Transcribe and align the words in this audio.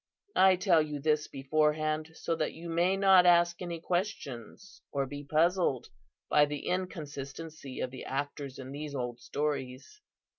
I 0.39 0.55
tell 0.55 0.81
you 0.81 0.99
this 0.99 1.27
beforehand, 1.27 2.13
so 2.15 2.35
that 2.37 2.53
you 2.53 2.69
may 2.69 2.97
not 2.97 3.27
ask 3.27 3.61
any 3.61 3.79
questions, 3.79 4.81
or 4.91 5.05
be 5.05 5.23
puzzled 5.23 5.89
by 6.27 6.45
the 6.45 6.65
inconsistency 6.65 7.79
of 7.81 7.91
the 7.91 8.05
actors 8.05 8.57
in 8.57 8.71
these 8.71 8.95
old 8.95 9.19
stories. 9.19 10.01